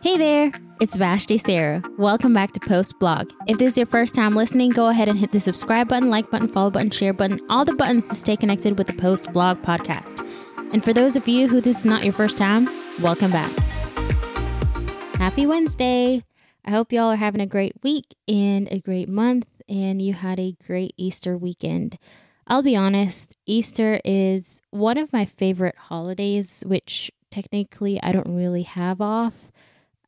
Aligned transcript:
Hey 0.00 0.16
there, 0.16 0.52
it's 0.80 0.96
Vashti 0.96 1.38
Sarah. 1.38 1.82
Welcome 1.98 2.32
back 2.32 2.52
to 2.52 2.60
Post 2.60 3.00
Blog. 3.00 3.32
If 3.48 3.58
this 3.58 3.72
is 3.72 3.78
your 3.78 3.86
first 3.86 4.14
time 4.14 4.36
listening, 4.36 4.70
go 4.70 4.86
ahead 4.86 5.08
and 5.08 5.18
hit 5.18 5.32
the 5.32 5.40
subscribe 5.40 5.88
button, 5.88 6.08
like 6.08 6.30
button, 6.30 6.46
follow 6.46 6.70
button, 6.70 6.90
share 6.90 7.12
button, 7.12 7.40
all 7.50 7.64
the 7.64 7.74
buttons 7.74 8.06
to 8.06 8.14
stay 8.14 8.36
connected 8.36 8.78
with 8.78 8.86
the 8.86 8.92
Post 8.92 9.32
Blog 9.32 9.60
podcast. 9.60 10.24
And 10.72 10.84
for 10.84 10.92
those 10.92 11.16
of 11.16 11.26
you 11.26 11.48
who 11.48 11.60
this 11.60 11.80
is 11.80 11.84
not 11.84 12.04
your 12.04 12.12
first 12.12 12.38
time, 12.38 12.68
welcome 13.02 13.32
back. 13.32 13.50
Happy 15.16 15.46
Wednesday. 15.46 16.22
I 16.64 16.70
hope 16.70 16.92
y'all 16.92 17.10
are 17.10 17.16
having 17.16 17.40
a 17.40 17.46
great 17.46 17.72
week 17.82 18.14
and 18.28 18.68
a 18.70 18.78
great 18.78 19.08
month, 19.08 19.48
and 19.68 20.00
you 20.00 20.14
had 20.14 20.38
a 20.38 20.54
great 20.64 20.94
Easter 20.96 21.36
weekend. 21.36 21.98
I'll 22.46 22.62
be 22.62 22.76
honest, 22.76 23.36
Easter 23.46 24.00
is 24.04 24.62
one 24.70 24.96
of 24.96 25.12
my 25.12 25.24
favorite 25.24 25.76
holidays, 25.76 26.62
which 26.64 27.10
technically 27.32 28.00
I 28.00 28.12
don't 28.12 28.36
really 28.36 28.62
have 28.62 29.00
off. 29.00 29.50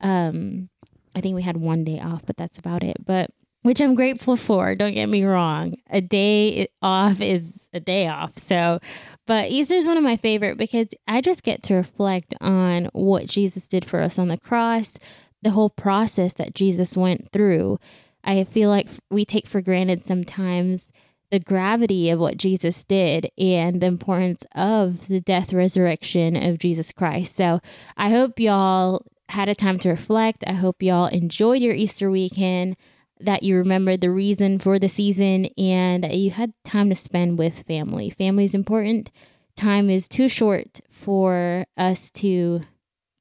Um, 0.00 0.68
I 1.14 1.20
think 1.20 1.34
we 1.34 1.42
had 1.42 1.56
one 1.56 1.84
day 1.84 2.00
off, 2.00 2.22
but 2.24 2.36
that's 2.36 2.58
about 2.58 2.82
it. 2.82 3.04
But 3.04 3.30
which 3.62 3.80
I'm 3.80 3.94
grateful 3.94 4.36
for. 4.36 4.74
Don't 4.74 4.94
get 4.94 5.08
me 5.08 5.22
wrong. 5.22 5.76
A 5.90 6.00
day 6.00 6.68
off 6.80 7.20
is 7.20 7.68
a 7.72 7.80
day 7.80 8.08
off. 8.08 8.38
So, 8.38 8.80
but 9.26 9.50
Easter 9.50 9.74
is 9.74 9.86
one 9.86 9.98
of 9.98 10.02
my 10.02 10.16
favorite 10.16 10.56
because 10.56 10.88
I 11.06 11.20
just 11.20 11.42
get 11.42 11.62
to 11.64 11.74
reflect 11.74 12.34
on 12.40 12.88
what 12.92 13.26
Jesus 13.26 13.68
did 13.68 13.84
for 13.84 14.00
us 14.00 14.18
on 14.18 14.28
the 14.28 14.38
cross, 14.38 14.96
the 15.42 15.50
whole 15.50 15.70
process 15.70 16.34
that 16.34 16.54
Jesus 16.54 16.96
went 16.96 17.30
through. 17.32 17.78
I 18.24 18.44
feel 18.44 18.70
like 18.70 18.88
we 19.10 19.24
take 19.24 19.46
for 19.46 19.60
granted 19.60 20.06
sometimes 20.06 20.88
the 21.30 21.38
gravity 21.38 22.10
of 22.10 22.18
what 22.18 22.36
Jesus 22.36 22.82
did 22.82 23.30
and 23.38 23.80
the 23.80 23.86
importance 23.86 24.44
of 24.54 25.06
the 25.06 25.20
death 25.20 25.52
resurrection 25.52 26.34
of 26.34 26.58
Jesus 26.58 26.92
Christ. 26.92 27.36
So, 27.36 27.60
I 27.96 28.08
hope 28.08 28.40
y'all 28.40 29.04
had 29.30 29.48
a 29.48 29.54
time 29.54 29.78
to 29.80 29.88
reflect. 29.88 30.44
I 30.46 30.52
hope 30.52 30.82
y'all 30.82 31.06
enjoyed 31.06 31.62
your 31.62 31.74
Easter 31.74 32.10
weekend, 32.10 32.76
that 33.18 33.42
you 33.42 33.56
remembered 33.56 34.00
the 34.00 34.10
reason 34.10 34.58
for 34.58 34.78
the 34.78 34.88
season, 34.88 35.46
and 35.58 36.04
that 36.04 36.16
you 36.16 36.30
had 36.30 36.52
time 36.64 36.88
to 36.88 36.96
spend 36.96 37.38
with 37.38 37.64
family. 37.66 38.10
Family 38.10 38.44
is 38.44 38.54
important. 38.54 39.10
Time 39.56 39.90
is 39.90 40.08
too 40.08 40.28
short 40.28 40.80
for 40.88 41.66
us 41.76 42.10
to 42.12 42.62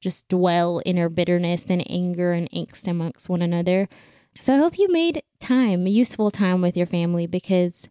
just 0.00 0.28
dwell 0.28 0.78
in 0.80 0.98
our 0.98 1.10
bitterness 1.10 1.66
and 1.68 1.84
anger 1.90 2.32
and 2.32 2.50
angst 2.50 2.88
amongst 2.88 3.28
one 3.28 3.42
another. 3.42 3.88
So 4.40 4.54
I 4.54 4.58
hope 4.58 4.78
you 4.78 4.90
made 4.90 5.22
time, 5.38 5.86
useful 5.86 6.30
time 6.30 6.62
with 6.62 6.76
your 6.76 6.86
family 6.86 7.26
because, 7.26 7.90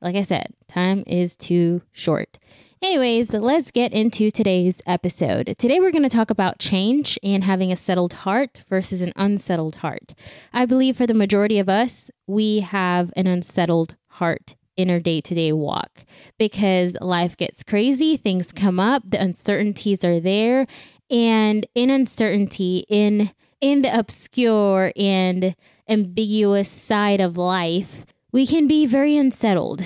like 0.00 0.16
I 0.16 0.22
said, 0.22 0.52
time 0.68 1.04
is 1.06 1.36
too 1.36 1.82
short. 1.92 2.38
Anyways, 2.82 3.32
let's 3.32 3.70
get 3.70 3.94
into 3.94 4.30
today's 4.30 4.82
episode. 4.86 5.54
Today, 5.58 5.80
we're 5.80 5.90
going 5.90 6.02
to 6.02 6.10
talk 6.10 6.28
about 6.28 6.58
change 6.58 7.18
and 7.22 7.42
having 7.42 7.72
a 7.72 7.76
settled 7.76 8.12
heart 8.12 8.62
versus 8.68 9.00
an 9.00 9.14
unsettled 9.16 9.76
heart. 9.76 10.14
I 10.52 10.66
believe 10.66 10.98
for 10.98 11.06
the 11.06 11.14
majority 11.14 11.58
of 11.58 11.70
us, 11.70 12.10
we 12.26 12.60
have 12.60 13.14
an 13.16 13.26
unsettled 13.26 13.96
heart 14.08 14.56
in 14.76 14.90
our 14.90 15.00
day 15.00 15.22
to 15.22 15.34
day 15.34 15.52
walk 15.52 16.04
because 16.38 16.98
life 17.00 17.34
gets 17.38 17.62
crazy, 17.62 18.14
things 18.14 18.52
come 18.52 18.78
up, 18.78 19.04
the 19.06 19.22
uncertainties 19.22 20.04
are 20.04 20.20
there, 20.20 20.66
and 21.10 21.66
in 21.74 21.88
uncertainty, 21.88 22.84
in 22.90 23.30
in 23.58 23.80
the 23.80 23.98
obscure 23.98 24.92
and 24.96 25.56
ambiguous 25.88 26.68
side 26.68 27.22
of 27.22 27.38
life, 27.38 28.04
we 28.32 28.46
can 28.46 28.66
be 28.66 28.84
very 28.84 29.16
unsettled 29.16 29.82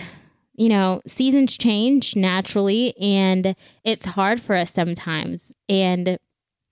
you 0.61 0.69
know, 0.69 1.00
seasons 1.06 1.56
change 1.56 2.14
naturally 2.14 2.94
and 2.98 3.56
it's 3.83 4.05
hard 4.05 4.42
for 4.42 4.55
us 4.55 4.70
sometimes. 4.70 5.55
And 5.70 6.19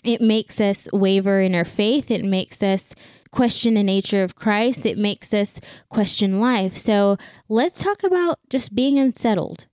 it 0.04 0.20
makes 0.20 0.60
us 0.60 0.88
waver 0.92 1.40
in 1.40 1.54
our 1.54 1.64
faith. 1.64 2.10
It 2.10 2.22
makes 2.22 2.62
us 2.62 2.94
question 3.30 3.72
the 3.72 3.82
nature 3.82 4.22
of 4.22 4.34
Christ. 4.34 4.84
It 4.84 4.98
makes 4.98 5.32
us 5.32 5.58
question 5.88 6.38
life. 6.38 6.76
So 6.76 7.16
let's 7.48 7.82
talk 7.82 8.02
about 8.02 8.38
just 8.50 8.74
being 8.74 8.98
unsettled 8.98 9.64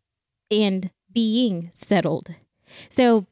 and 0.50 0.92
being 1.12 1.70
settled. 1.74 2.36
So, 2.88 3.28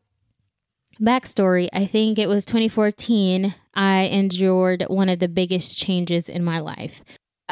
backstory 1.00 1.70
I 1.72 1.86
think 1.86 2.20
it 2.20 2.28
was 2.28 2.44
2014. 2.44 3.56
I 3.74 4.02
endured 4.02 4.84
one 4.90 5.08
of 5.08 5.20
the 5.20 5.30
biggest 5.30 5.80
changes 5.80 6.28
in 6.28 6.44
my 6.44 6.60
life 6.60 7.06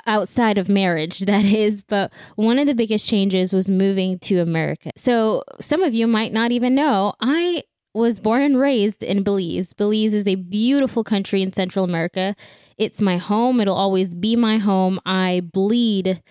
outside 0.05 0.57
of 0.57 0.69
marriage, 0.69 1.19
that 1.25 1.45
is. 1.45 1.81
But 1.81 2.11
one 2.35 2.59
of 2.59 2.67
the 2.67 2.75
biggest 2.75 3.07
changes 3.07 3.53
was 3.53 3.69
moving 3.69 4.19
to 4.19 4.39
America. 4.39 4.91
So 4.95 5.43
some 5.59 5.83
of 5.83 5.93
you 5.93 6.07
might 6.07 6.33
not 6.33 6.51
even 6.51 6.75
know 6.75 7.13
I 7.19 7.63
was 7.93 8.19
born 8.19 8.41
and 8.41 8.59
raised 8.59 9.03
in 9.03 9.23
Belize. 9.23 9.73
Belize 9.73 10.13
is 10.13 10.27
a 10.27 10.35
beautiful 10.35 11.03
country 11.03 11.41
in 11.41 11.51
Central 11.51 11.83
America. 11.83 12.35
It's 12.77 13.01
my 13.01 13.17
home. 13.17 13.59
It'll 13.59 13.75
always 13.75 14.15
be 14.15 14.35
my 14.35 14.57
home. 14.57 14.99
I 15.05 15.41
bleed 15.53 16.21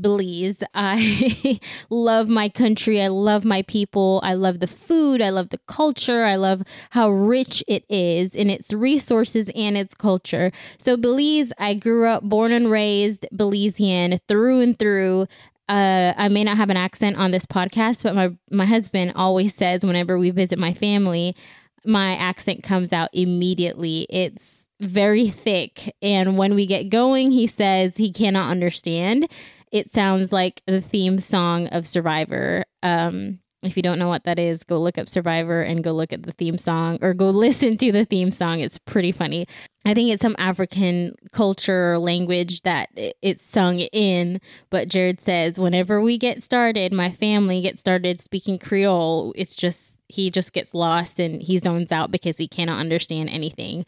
Belize. 0.00 0.62
I 0.74 1.60
love 1.90 2.28
my 2.28 2.48
country. 2.48 3.02
I 3.02 3.08
love 3.08 3.44
my 3.44 3.62
people. 3.62 4.20
I 4.22 4.34
love 4.34 4.60
the 4.60 4.66
food. 4.66 5.20
I 5.20 5.30
love 5.30 5.50
the 5.50 5.60
culture. 5.66 6.24
I 6.24 6.36
love 6.36 6.62
how 6.90 7.10
rich 7.10 7.62
it 7.68 7.84
is 7.88 8.34
in 8.34 8.48
its 8.50 8.72
resources 8.72 9.50
and 9.54 9.76
its 9.76 9.94
culture. 9.94 10.50
So, 10.78 10.96
Belize, 10.96 11.52
I 11.58 11.74
grew 11.74 12.06
up 12.06 12.22
born 12.22 12.52
and 12.52 12.70
raised 12.70 13.26
Belizean 13.34 14.18
through 14.28 14.60
and 14.60 14.78
through. 14.78 15.26
Uh, 15.68 16.12
I 16.16 16.28
may 16.28 16.44
not 16.44 16.56
have 16.56 16.70
an 16.70 16.76
accent 16.76 17.16
on 17.16 17.30
this 17.30 17.46
podcast, 17.46 18.02
but 18.02 18.14
my, 18.14 18.36
my 18.50 18.66
husband 18.66 19.12
always 19.14 19.54
says 19.54 19.86
whenever 19.86 20.18
we 20.18 20.30
visit 20.30 20.58
my 20.58 20.74
family, 20.74 21.36
my 21.84 22.14
accent 22.16 22.62
comes 22.62 22.92
out 22.92 23.08
immediately. 23.12 24.06
It's 24.10 24.66
very 24.80 25.30
thick. 25.30 25.94
And 26.02 26.36
when 26.36 26.54
we 26.54 26.66
get 26.66 26.90
going, 26.90 27.30
he 27.30 27.46
says 27.46 27.96
he 27.96 28.12
cannot 28.12 28.50
understand 28.50 29.28
it 29.72 29.90
sounds 29.90 30.32
like 30.32 30.62
the 30.66 30.80
theme 30.80 31.18
song 31.18 31.66
of 31.68 31.88
Survivor. 31.88 32.64
Um, 32.82 33.40
if 33.62 33.76
you 33.76 33.82
don't 33.82 33.98
know 33.98 34.08
what 34.08 34.24
that 34.24 34.38
is, 34.38 34.64
go 34.64 34.78
look 34.78 34.98
up 34.98 35.08
Survivor 35.08 35.62
and 35.62 35.84
go 35.84 35.92
look 35.92 36.12
at 36.12 36.24
the 36.24 36.32
theme 36.32 36.58
song 36.58 36.98
or 37.00 37.14
go 37.14 37.30
listen 37.30 37.76
to 37.78 37.90
the 37.90 38.04
theme 38.04 38.30
song. 38.30 38.60
It's 38.60 38.76
pretty 38.76 39.12
funny. 39.12 39.46
I 39.84 39.94
think 39.94 40.10
it's 40.10 40.22
some 40.22 40.36
African 40.38 41.14
culture 41.32 41.92
or 41.92 41.98
language 41.98 42.62
that 42.62 42.90
it's 43.22 43.44
sung 43.44 43.80
in. 43.80 44.40
But 44.70 44.88
Jared 44.88 45.20
says, 45.20 45.58
whenever 45.58 46.00
we 46.00 46.18
get 46.18 46.42
started, 46.42 46.92
my 46.92 47.10
family 47.10 47.62
gets 47.62 47.80
started 47.80 48.20
speaking 48.20 48.58
Creole, 48.58 49.32
it's 49.36 49.56
just, 49.56 49.96
he 50.08 50.30
just 50.30 50.52
gets 50.52 50.74
lost 50.74 51.18
and 51.18 51.42
he 51.42 51.58
zones 51.58 51.92
out 51.92 52.10
because 52.10 52.36
he 52.36 52.46
cannot 52.46 52.78
understand 52.78 53.30
anything. 53.30 53.86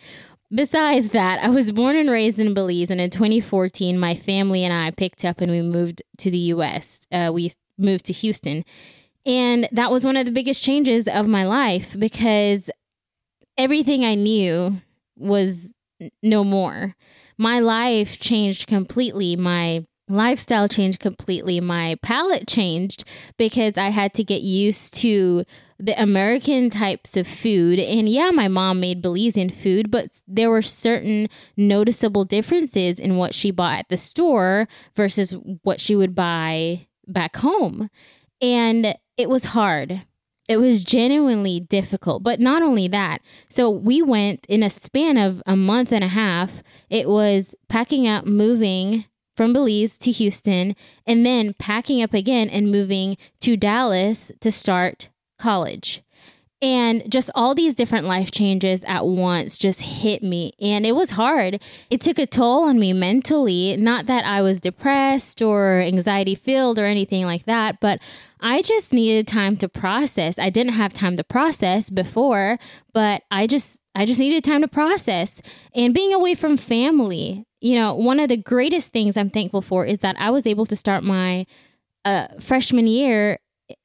Besides 0.53 1.11
that, 1.11 1.43
I 1.43 1.49
was 1.49 1.73
born 1.73 1.97
and 1.97 2.11
raised 2.11 2.39
in 2.39 2.55
Belize, 2.55 2.91
and 2.91 3.01
in 3.01 3.11
2014, 3.11 3.99
my 3.99 4.15
family 4.15 4.65
and 4.65 4.73
I 4.73 4.91
picked 4.91 5.25
up 5.25 5.41
and 5.41 5.51
we 5.51 5.63
moved 5.63 6.03
to 6.19 6.31
the 6.31 6.39
US. 6.39 7.07
Uh, 7.11 7.31
we 7.33 7.53
moved 7.79 8.05
to 8.07 8.13
Houston. 8.13 8.65
And 9.27 9.69
that 9.73 9.91
was 9.91 10.05
one 10.05 10.17
of 10.17 10.27
the 10.27 10.33
biggest 10.33 10.63
changes 10.63 11.09
of 11.09 11.27
my 11.27 11.45
life 11.45 11.99
because 11.99 12.71
everything 13.57 14.05
I 14.05 14.15
knew 14.15 14.83
was 15.17 15.73
no 16.23 16.45
more. 16.45 16.95
My 17.39 17.59
life 17.59 18.21
changed 18.21 18.67
completely. 18.67 19.35
My 19.37 19.87
lifestyle 20.09 20.69
changed 20.69 21.01
completely. 21.01 21.61
My 21.61 21.97
palate 22.03 22.47
changed 22.47 23.05
because 23.37 23.79
I 23.79 23.89
had 23.89 24.13
to 24.15 24.25
get 24.25 24.43
used 24.43 24.95
to 24.95 25.45
the 25.79 26.01
American 26.01 26.71
types 26.71 27.17
of 27.17 27.27
food. 27.27 27.79
And 27.79 28.09
yeah, 28.09 28.31
my 28.31 28.49
mom 28.49 28.81
made 28.81 29.03
Belizean 29.03 29.53
food, 29.53 29.91
but 29.91 30.21
there 30.27 30.51
were 30.51 30.63
certain 30.63 31.29
noticeable 31.57 32.25
differences 32.25 32.99
in 32.99 33.17
what 33.17 33.35
she 33.35 33.51
bought 33.51 33.79
at 33.81 33.89
the 33.89 33.99
store 33.99 34.69
versus 34.97 35.35
what 35.63 35.81
she 35.81 35.97
would 35.97 36.15
buy 36.15 36.87
back 37.07 37.37
home. 37.37 37.91
And 38.41 38.95
it 39.17 39.29
was 39.29 39.47
hard. 39.47 40.03
It 40.47 40.59
was 40.59 40.85
genuinely 40.85 41.61
difficult. 41.61 42.23
But 42.23 42.39
not 42.39 42.63
only 42.63 42.87
that, 42.89 43.23
so 43.49 43.71
we 43.71 44.03
went 44.03 44.45
in 44.47 44.63
a 44.63 44.71
span 44.71 45.17
of 45.17 45.43
a 45.47 45.57
month 45.57 45.91
and 45.91 46.05
a 46.05 46.09
half. 46.09 46.63
It 46.91 47.09
was 47.09 47.55
packing 47.69 48.07
up, 48.07 48.27
moving 48.27 49.07
from 49.35 49.53
Belize 49.53 49.99
to 49.99 50.11
Houston, 50.11 50.77
and 51.07 51.25
then 51.25 51.55
packing 51.55 52.03
up 52.03 52.15
again 52.15 52.49
and 52.49 52.71
moving 52.71 53.17
to 53.41 53.57
Dallas 53.57 54.31
to 54.41 54.51
start 54.51 55.09
college. 55.39 56.03
And 56.65 57.13
just 57.13 57.29
all 57.35 57.55
these 57.55 57.75
different 57.75 58.07
life 58.07 58.31
changes 58.31 58.85
at 58.85 59.05
once 59.05 59.59
just 59.59 59.83
hit 59.83 60.23
me. 60.23 60.53
And 60.59 60.87
it 60.87 60.93
was 60.93 61.11
hard. 61.11 61.63
It 61.91 62.01
took 62.01 62.19
a 62.19 62.27
toll 62.27 62.63
on 62.63 62.79
me 62.79 62.95
mentally. 62.95 63.77
Not 63.77 64.07
that 64.07 64.25
I 64.25 64.41
was 64.41 64.63
depressed 64.63 65.43
or 65.43 65.81
anxiety 65.81 66.35
filled 66.35 66.79
or 66.79 66.87
anything 66.87 67.27
like 67.27 67.45
that, 67.45 67.81
but 67.81 68.01
I 68.41 68.63
just 68.63 68.95
needed 68.95 69.27
time 69.27 69.59
to 69.59 69.69
process. 69.69 70.39
I 70.39 70.49
didn't 70.49 70.73
have 70.73 70.95
time 70.95 71.19
to 71.19 71.25
process 71.25 71.91
before, 71.91 72.59
but 72.95 73.25
I 73.31 73.47
just 73.47 73.79
I 73.95 74.07
just 74.07 74.19
needed 74.19 74.43
time 74.43 74.63
to 74.63 74.69
process. 74.69 75.43
And 75.75 75.93
being 75.93 76.15
away 76.15 76.35
from 76.35 76.57
family, 76.57 77.45
you 77.65 77.77
know, 77.77 77.95
one 77.95 78.21
of 78.21 78.29
the 78.29 78.37
greatest 78.37 78.93
things 78.93 79.17
I'm 79.17 79.31
thankful 79.31 79.63
for 79.63 79.87
is 79.87 80.01
that 80.01 80.17
I 80.19 80.29
was 80.29 80.47
able 80.47 80.67
to 80.67 80.77
start 80.77 81.03
my 81.03 81.47
uh, 82.05 82.27
freshman 82.39 82.87
year 82.87 83.39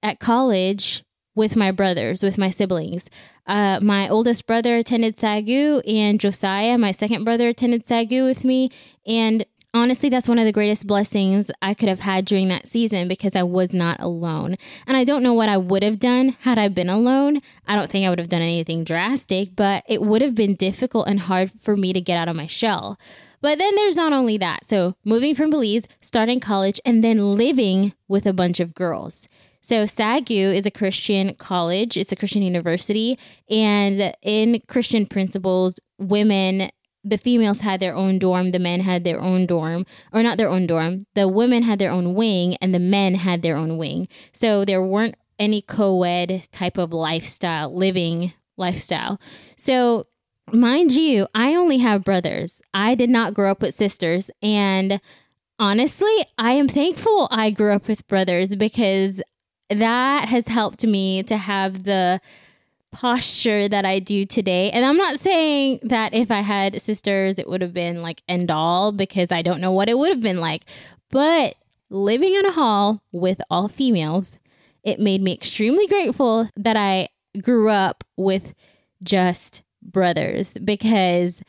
at 0.03 0.19
college 0.19 1.05
with 1.33 1.55
my 1.55 1.71
brothers, 1.71 2.21
with 2.21 2.37
my 2.37 2.49
siblings. 2.49 3.05
Uh, 3.47 3.79
my 3.81 4.09
oldest 4.09 4.45
brother 4.45 4.75
attended 4.75 5.15
SAGU, 5.15 5.81
and 5.89 6.19
Josiah, 6.19 6.77
my 6.77 6.91
second 6.91 7.23
brother, 7.23 7.47
attended 7.47 7.85
SAGU 7.85 8.25
with 8.25 8.43
me. 8.43 8.69
And 9.07 9.45
honestly, 9.73 10.09
that's 10.09 10.27
one 10.27 10.39
of 10.39 10.45
the 10.45 10.51
greatest 10.51 10.85
blessings 10.85 11.49
I 11.61 11.73
could 11.73 11.87
have 11.87 12.01
had 12.01 12.25
during 12.25 12.49
that 12.49 12.67
season 12.67 13.07
because 13.07 13.33
I 13.33 13.43
was 13.43 13.71
not 13.71 14.01
alone. 14.01 14.57
And 14.87 14.97
I 14.97 15.05
don't 15.05 15.23
know 15.23 15.33
what 15.33 15.47
I 15.47 15.55
would 15.55 15.83
have 15.83 15.99
done 15.99 16.35
had 16.41 16.59
I 16.59 16.67
been 16.67 16.89
alone. 16.89 17.39
I 17.65 17.77
don't 17.77 17.89
think 17.89 18.05
I 18.05 18.09
would 18.09 18.19
have 18.19 18.27
done 18.27 18.41
anything 18.41 18.83
drastic, 18.83 19.55
but 19.55 19.85
it 19.87 20.01
would 20.01 20.21
have 20.21 20.35
been 20.35 20.55
difficult 20.55 21.07
and 21.07 21.21
hard 21.21 21.51
for 21.61 21.77
me 21.77 21.93
to 21.93 22.01
get 22.01 22.17
out 22.17 22.27
of 22.27 22.35
my 22.35 22.45
shell. 22.45 22.99
But 23.41 23.57
then 23.57 23.75
there's 23.75 23.95
not 23.95 24.13
only 24.13 24.37
that. 24.37 24.65
So 24.65 24.95
moving 25.03 25.35
from 25.35 25.49
Belize, 25.49 25.87
starting 26.01 26.39
college, 26.39 26.79
and 26.85 27.03
then 27.03 27.35
living 27.35 27.93
with 28.07 28.25
a 28.25 28.33
bunch 28.33 28.59
of 28.59 28.73
girls. 28.73 29.27
So 29.61 29.83
SAGU 29.83 30.55
is 30.55 30.65
a 30.65 30.71
Christian 30.71 31.35
college, 31.35 31.97
it's 31.97 32.11
a 32.11 32.15
Christian 32.15 32.41
university, 32.41 33.19
and 33.49 34.13
in 34.21 34.61
Christian 34.67 35.05
principles, 35.05 35.75
women 35.97 36.71
the 37.03 37.17
females 37.17 37.61
had 37.61 37.79
their 37.79 37.95
own 37.95 38.19
dorm, 38.19 38.49
the 38.49 38.59
men 38.59 38.81
had 38.81 39.03
their 39.03 39.19
own 39.21 39.45
dorm, 39.45 39.85
or 40.11 40.21
not 40.21 40.37
their 40.37 40.49
own 40.49 40.67
dorm. 40.67 41.05
The 41.15 41.27
women 41.27 41.63
had 41.63 41.79
their 41.79 41.91
own 41.91 42.13
wing, 42.13 42.57
and 42.61 42.73
the 42.75 42.79
men 42.79 43.15
had 43.15 43.41
their 43.41 43.55
own 43.55 43.77
wing. 43.77 44.07
So 44.33 44.65
there 44.65 44.83
weren't 44.83 45.15
any 45.37 45.61
co 45.61 46.03
ed 46.03 46.47
type 46.51 46.77
of 46.77 46.91
lifestyle, 46.91 47.73
living 47.73 48.33
lifestyle. 48.57 49.19
So, 49.55 50.07
mind 50.53 50.91
you, 50.91 51.27
I 51.33 51.55
only 51.55 51.77
have 51.79 52.03
brothers. 52.03 52.61
I 52.73 52.95
did 52.95 53.09
not 53.09 53.33
grow 53.33 53.51
up 53.51 53.61
with 53.61 53.75
sisters. 53.75 54.29
And 54.41 54.99
honestly, 55.57 56.13
I 56.37 56.53
am 56.53 56.67
thankful 56.67 57.27
I 57.31 57.51
grew 57.51 57.73
up 57.73 57.87
with 57.87 58.07
brothers 58.07 58.55
because 58.55 59.21
that 59.69 60.29
has 60.29 60.47
helped 60.47 60.85
me 60.85 61.23
to 61.23 61.37
have 61.37 61.83
the 61.83 62.21
posture 62.91 63.67
that 63.69 63.85
I 63.85 63.99
do 63.99 64.25
today. 64.25 64.71
And 64.71 64.85
I'm 64.85 64.97
not 64.97 65.19
saying 65.19 65.79
that 65.83 66.13
if 66.13 66.31
I 66.31 66.41
had 66.41 66.81
sisters, 66.81 67.37
it 67.37 67.47
would 67.47 67.61
have 67.61 67.73
been 67.73 68.01
like 68.01 68.23
end 68.27 68.49
all 68.49 68.91
because 68.91 69.31
I 69.31 69.41
don't 69.41 69.61
know 69.61 69.71
what 69.71 69.89
it 69.89 69.97
would 69.97 70.09
have 70.09 70.21
been 70.21 70.39
like. 70.39 70.65
But 71.11 71.55
living 71.89 72.33
in 72.33 72.45
a 72.45 72.51
hall 72.51 73.03
with 73.11 73.41
all 73.49 73.67
females, 73.67 74.39
it 74.83 74.99
made 74.99 75.21
me 75.21 75.33
extremely 75.33 75.87
grateful 75.87 76.49
that 76.55 76.77
I 76.77 77.09
grew 77.41 77.69
up 77.69 78.03
with 78.17 78.53
just 79.03 79.61
brothers 79.81 80.53
because 80.63 81.41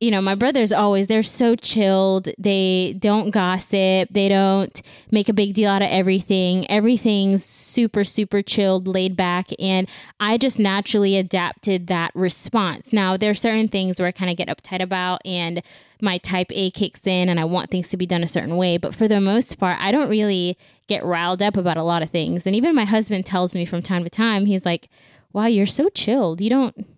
you 0.00 0.10
know, 0.10 0.20
my 0.20 0.34
brothers 0.34 0.70
always, 0.70 1.06
they're 1.06 1.22
so 1.22 1.54
chilled. 1.56 2.28
They 2.36 2.94
don't 2.98 3.30
gossip. 3.30 4.08
They 4.10 4.28
don't 4.28 4.82
make 5.10 5.30
a 5.30 5.32
big 5.32 5.54
deal 5.54 5.70
out 5.70 5.80
of 5.80 5.88
everything. 5.88 6.68
Everything's 6.70 7.42
super, 7.42 8.04
super 8.04 8.42
chilled, 8.42 8.86
laid 8.86 9.16
back. 9.16 9.50
And 9.58 9.88
I 10.18 10.36
just 10.36 10.58
naturally 10.58 11.16
adapted 11.16 11.86
that 11.86 12.10
response. 12.14 12.92
Now, 12.92 13.16
there 13.16 13.30
are 13.30 13.34
certain 13.34 13.68
things 13.68 13.98
where 13.98 14.08
I 14.08 14.12
kind 14.12 14.30
of 14.30 14.36
get 14.36 14.48
uptight 14.48 14.82
about 14.82 15.22
and 15.24 15.62
my 16.02 16.18
type 16.18 16.48
A 16.50 16.70
kicks 16.72 17.06
in 17.06 17.30
and 17.30 17.40
I 17.40 17.44
want 17.44 17.70
things 17.70 17.88
to 17.88 17.96
be 17.96 18.04
done 18.04 18.22
a 18.22 18.28
certain 18.28 18.56
way. 18.56 18.76
But 18.76 18.94
for 18.94 19.08
the 19.08 19.22
most 19.22 19.58
part, 19.58 19.78
I 19.80 19.90
don't 19.90 20.10
really 20.10 20.58
get 20.86 21.04
riled 21.04 21.40
up 21.40 21.56
about 21.56 21.78
a 21.78 21.82
lot 21.82 22.02
of 22.02 22.10
things. 22.10 22.46
And 22.46 22.54
even 22.54 22.74
my 22.74 22.84
husband 22.84 23.24
tells 23.24 23.54
me 23.54 23.64
from 23.64 23.80
time 23.80 24.04
to 24.04 24.10
time, 24.10 24.44
he's 24.44 24.66
like, 24.66 24.90
wow, 25.32 25.46
you're 25.46 25.66
so 25.66 25.88
chilled. 25.88 26.42
You 26.42 26.50
don't, 26.50 26.93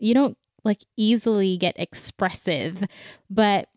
you 0.00 0.14
don't 0.14 0.36
like 0.64 0.84
easily 0.96 1.56
get 1.56 1.74
expressive, 1.78 2.84
but 3.28 3.68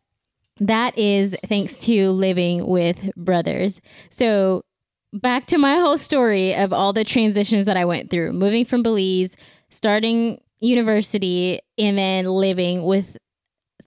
that 0.59 0.97
is 0.97 1.35
thanks 1.47 1.81
to 1.81 2.11
living 2.11 2.67
with 2.67 3.11
brothers. 3.15 3.81
So, 4.09 4.63
back 5.11 5.45
to 5.47 5.57
my 5.57 5.75
whole 5.75 5.97
story 5.97 6.55
of 6.55 6.73
all 6.73 6.93
the 6.93 7.03
transitions 7.03 7.65
that 7.65 7.77
I 7.77 7.85
went 7.85 8.09
through 8.09 8.33
moving 8.33 8.65
from 8.65 8.83
Belize, 8.83 9.35
starting 9.69 10.41
university, 10.59 11.59
and 11.77 11.97
then 11.97 12.25
living 12.25 12.83
with 12.83 13.17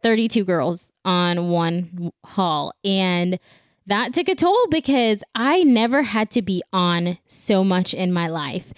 32 0.02 0.44
girls 0.44 0.90
on 1.04 1.48
one 1.48 2.12
hall. 2.24 2.72
And 2.84 3.38
that 3.86 4.12
took 4.12 4.28
a 4.28 4.34
toll 4.34 4.66
because 4.68 5.22
I 5.34 5.62
never 5.62 6.02
had 6.02 6.30
to 6.32 6.42
be 6.42 6.62
on 6.72 7.18
so 7.26 7.64
much 7.64 7.94
in 7.94 8.12
my 8.12 8.28
life. 8.28 8.72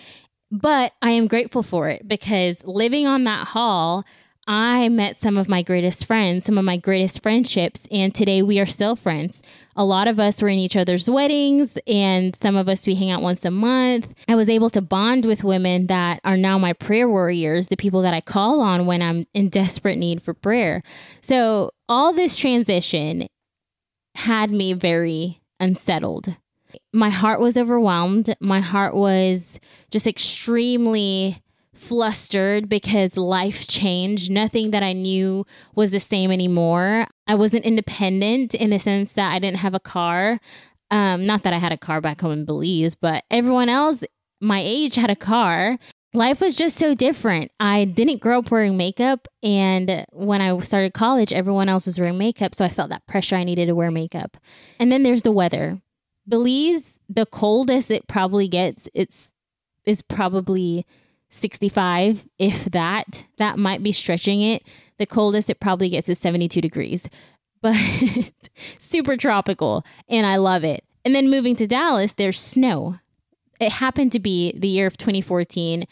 But 0.51 0.93
I 1.03 1.11
am 1.11 1.27
grateful 1.27 1.63
for 1.63 1.89
it 1.89 2.09
because 2.09 2.65
living 2.65 3.07
on 3.07 3.25
that 3.25 3.49
hall, 3.49 4.05
I 4.47 4.89
met 4.89 5.15
some 5.15 5.37
of 5.37 5.47
my 5.47 5.61
greatest 5.61 6.07
friends, 6.07 6.47
some 6.47 6.57
of 6.57 6.65
my 6.65 6.79
greatest 6.79 7.23
friendships, 7.23 7.87
and 7.91 8.15
today 8.15 8.41
we 8.41 8.59
are 8.59 8.65
still 8.65 8.97
friends. 8.97 9.43
A 9.77 9.85
lot 9.85 10.09
of 10.09 10.19
us 10.19 10.41
were 10.41 10.49
in 10.49 10.59
each 10.59 10.75
other's 10.75 11.09
weddings, 11.09 11.77
and 11.87 12.35
some 12.35 12.57
of 12.57 12.67
us 12.67 12.87
we 12.87 12.95
hang 12.95 13.11
out 13.11 13.21
once 13.21 13.45
a 13.45 13.51
month. 13.51 14.15
I 14.27 14.37
was 14.37 14.49
able 14.49 14.71
to 14.71 14.81
bond 14.81 15.27
with 15.27 15.45
women 15.45 15.87
that 15.89 16.21
are 16.25 16.39
now 16.39 16.57
my 16.57 16.73
prayer 16.73 17.11
warriors, 17.11 17.69
the 17.69 17.77
people 17.77 18.01
that 18.01 18.15
I 18.15 18.23
call 18.23 18.63
on 18.63 18.87
when 18.87 19.03
I'm 19.03 19.27
in 19.35 19.51
desperate 19.51 19.99
need 19.99 20.23
for 20.23 20.33
prayer. 20.33 20.83
So, 21.21 21.73
all 21.87 22.15
this 22.15 22.37
transition 22.39 23.29
had 24.15 24.51
me 24.51 24.73
very 24.73 25.43
unsettled 25.61 26.37
my 26.93 27.11
heart 27.11 27.41
was 27.41 27.57
overwhelmed. 27.57 28.35
My 28.41 28.61
heart 28.61 28.95
was 28.95 29.59
just 29.91 30.07
extremely 30.07 31.43
flustered 31.75 32.69
because 32.69 33.17
life 33.17 33.69
changed. 33.69 34.31
Nothing 34.31 34.73
that 34.73 34.83
I 34.83 34.93
knew 34.93 35.47
was 35.75 35.93
the 35.93 36.01
same 36.01 36.31
anymore. 36.31 37.07
I 37.27 37.35
wasn't 37.35 37.65
independent 37.65 38.55
in 38.55 38.71
the 38.71 38.79
sense 38.79 39.13
that 39.13 39.33
I 39.33 39.39
didn't 39.39 39.59
have 39.59 39.75
a 39.75 39.81
car. 39.81 40.41
Um, 40.91 41.27
not 41.27 41.43
that 41.45 41.53
I 41.53 41.59
had 41.59 41.73
a 41.73 41.77
car 41.77 42.01
back 42.01 42.21
home 42.21 42.33
in 42.33 42.45
Belize, 42.45 42.95
but 42.95 43.25
everyone 43.31 43.69
else 43.69 44.03
my 44.41 44.61
age 44.65 44.95
had 44.95 45.11
a 45.11 45.17
car. 45.17 45.79
Life 46.15 46.41
was 46.41 46.57
just 46.57 46.79
so 46.79 46.95
different. 46.95 47.51
I 47.61 47.85
didn't 47.85 48.21
grow 48.21 48.39
up 48.39 48.51
wearing 48.51 48.77
makeup. 48.77 49.29
And 49.43 50.07
when 50.13 50.41
I 50.41 50.59
started 50.61 50.95
college, 50.95 51.33
everyone 51.33 51.69
else 51.69 51.87
was 51.87 51.99
wearing 51.99 52.17
makeup. 52.17 52.55
So 52.55 52.65
I 52.65 52.71
felt 52.71 52.89
that 52.89 53.07
pressure 53.07 53.37
I 53.37 53.45
needed 53.45 53.67
to 53.67 53.75
wear 53.75 53.91
makeup. 53.91 54.39
And 54.79 54.91
then 54.91 55.03
there's 55.03 55.23
the 55.23 55.33
weather. 55.33 55.83
Belize, 56.29 56.95
the 57.09 57.27
coldest 57.27 57.91
it 57.91 58.07
probably 58.07 58.49
gets, 58.49 58.89
it's 58.95 59.33
is 59.87 60.03
probably 60.03 60.85
65, 61.31 62.27
if 62.39 62.67
that. 62.67 63.25
That 63.39 63.59
might 63.59 63.83
be 63.83 63.93
stretching 63.93 64.43
it. 64.43 64.63
The 64.99 65.07
coldest 65.07 65.49
it 65.49 65.61
probably 65.61 65.89
gets 65.89 66.09
is 66.09 66.19
72 66.19 66.61
degrees, 66.61 67.09
but 67.63 67.77
super 68.79 69.17
tropical, 69.17 69.85
and 70.09 70.27
I 70.27 70.37
love 70.37 70.65
it. 70.65 70.85
And 71.05 71.15
then 71.15 71.31
moving 71.31 71.57
to 71.57 71.67
Dallas, 71.67 72.15
there's 72.15 72.41
snow. 72.41 72.99
It 73.61 73.73
happened 73.73 74.13
to 74.13 74.21
be 74.21 74.53
the 74.57 74.69
year 74.69 74.87
of 74.87 74.99
2014, 74.99 75.85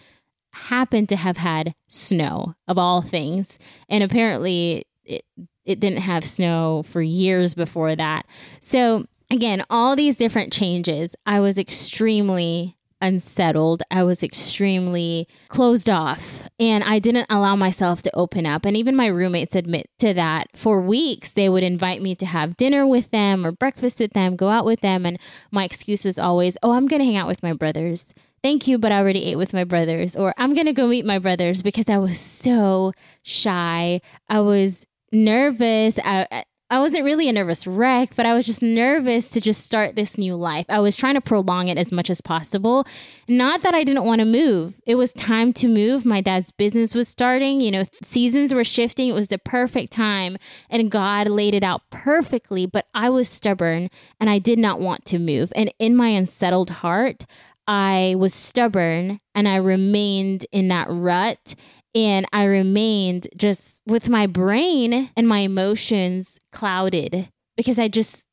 happened 0.50 1.08
to 1.08 1.16
have 1.16 1.38
had 1.38 1.74
snow 1.86 2.54
of 2.68 2.78
all 2.78 3.02
things. 3.02 3.58
And 3.88 4.04
apparently, 4.04 4.84
it, 5.04 5.24
it 5.64 5.80
didn't 5.80 6.00
have 6.00 6.24
snow 6.24 6.84
for 6.88 7.02
years 7.02 7.54
before 7.54 7.96
that. 7.96 8.26
So 8.60 9.06
again, 9.30 9.64
all 9.68 9.96
these 9.96 10.16
different 10.16 10.52
changes, 10.52 11.14
I 11.24 11.40
was 11.40 11.58
extremely 11.58 12.76
unsettled. 13.00 13.82
I 13.90 14.02
was 14.02 14.22
extremely 14.22 15.28
closed 15.48 15.90
off 15.90 16.48
and 16.58 16.82
I 16.82 16.98
didn't 16.98 17.26
allow 17.28 17.54
myself 17.54 18.02
to 18.02 18.16
open 18.16 18.46
up. 18.46 18.64
And 18.64 18.76
even 18.76 18.96
my 18.96 19.06
roommates 19.06 19.54
admit 19.54 19.90
to 19.98 20.14
that. 20.14 20.48
For 20.54 20.80
weeks, 20.80 21.32
they 21.32 21.48
would 21.48 21.62
invite 21.62 22.00
me 22.00 22.14
to 22.16 22.26
have 22.26 22.56
dinner 22.56 22.86
with 22.86 23.10
them 23.10 23.44
or 23.44 23.52
breakfast 23.52 24.00
with 24.00 24.12
them, 24.12 24.36
go 24.36 24.48
out 24.48 24.64
with 24.64 24.80
them. 24.80 25.04
And 25.04 25.18
my 25.50 25.64
excuse 25.64 26.04
was 26.04 26.18
always, 26.18 26.56
oh, 26.62 26.72
I'm 26.72 26.86
going 26.86 27.00
to 27.00 27.06
hang 27.06 27.16
out 27.16 27.28
with 27.28 27.42
my 27.42 27.52
brothers. 27.52 28.06
Thank 28.42 28.66
you, 28.66 28.78
but 28.78 28.92
I 28.92 28.98
already 28.98 29.24
ate 29.24 29.36
with 29.36 29.52
my 29.52 29.64
brothers. 29.64 30.16
Or 30.16 30.32
I'm 30.38 30.54
going 30.54 30.66
to 30.66 30.72
go 30.72 30.86
meet 30.86 31.04
my 31.04 31.18
brothers 31.18 31.62
because 31.62 31.88
I 31.88 31.98
was 31.98 32.18
so 32.18 32.92
shy. 33.22 34.00
I 34.28 34.40
was 34.40 34.86
nervous. 35.12 35.98
I, 35.98 36.44
I 36.68 36.80
wasn't 36.80 37.04
really 37.04 37.28
a 37.28 37.32
nervous 37.32 37.64
wreck, 37.64 38.16
but 38.16 38.26
I 38.26 38.34
was 38.34 38.44
just 38.44 38.60
nervous 38.60 39.30
to 39.30 39.40
just 39.40 39.64
start 39.64 39.94
this 39.94 40.18
new 40.18 40.34
life. 40.34 40.66
I 40.68 40.80
was 40.80 40.96
trying 40.96 41.14
to 41.14 41.20
prolong 41.20 41.68
it 41.68 41.78
as 41.78 41.92
much 41.92 42.10
as 42.10 42.20
possible. 42.20 42.84
Not 43.28 43.62
that 43.62 43.72
I 43.72 43.84
didn't 43.84 44.04
want 44.04 44.18
to 44.18 44.24
move. 44.24 44.80
It 44.84 44.96
was 44.96 45.12
time 45.12 45.52
to 45.54 45.68
move. 45.68 46.04
My 46.04 46.20
dad's 46.20 46.50
business 46.50 46.92
was 46.92 47.06
starting, 47.06 47.60
you 47.60 47.70
know, 47.70 47.84
seasons 48.02 48.52
were 48.52 48.64
shifting. 48.64 49.08
It 49.08 49.14
was 49.14 49.28
the 49.28 49.38
perfect 49.38 49.92
time, 49.92 50.38
and 50.68 50.90
God 50.90 51.28
laid 51.28 51.54
it 51.54 51.62
out 51.62 51.82
perfectly, 51.90 52.66
but 52.66 52.86
I 52.92 53.10
was 53.10 53.28
stubborn 53.28 53.88
and 54.18 54.28
I 54.28 54.40
did 54.40 54.58
not 54.58 54.80
want 54.80 55.04
to 55.06 55.20
move. 55.20 55.52
And 55.54 55.72
in 55.78 55.94
my 55.94 56.08
unsettled 56.08 56.70
heart, 56.70 57.26
I 57.68 58.16
was 58.18 58.34
stubborn 58.34 59.20
and 59.36 59.46
I 59.46 59.56
remained 59.56 60.46
in 60.50 60.66
that 60.68 60.88
rut 60.90 61.54
and 61.96 62.26
I 62.30 62.44
remained 62.44 63.26
just 63.38 63.80
with 63.86 64.10
my 64.10 64.26
brain 64.26 65.10
and 65.16 65.26
my 65.26 65.38
emotions 65.38 66.38
clouded 66.52 67.30
because 67.56 67.78
I 67.78 67.88
just, 67.88 68.26